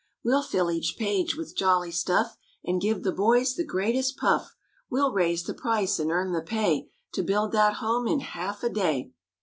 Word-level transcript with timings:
We'll 0.23 0.41
fill 0.41 0.71
each 0.71 0.95
page 0.97 1.35
with 1.35 1.55
jolly 1.55 1.91
stuff 1.91 2.35
And 2.65 2.81
give 2.81 3.03
the 3.03 3.11
boys 3.11 3.53
the 3.53 3.63
greatest 3.63 4.17
puff. 4.17 4.55
We'll 4.89 5.13
raise 5.13 5.43
the 5.43 5.53
price 5.53 5.99
and 5.99 6.09
earn 6.09 6.31
the 6.33 6.41
pay 6.41 6.89
To 7.13 7.21
build 7.21 7.51
that 7.51 7.73
home 7.75 8.07
in 8.07 8.21
half 8.21 8.63
a 8.63 8.69
day." 8.69 9.11